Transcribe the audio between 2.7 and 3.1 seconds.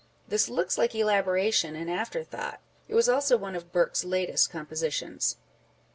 It was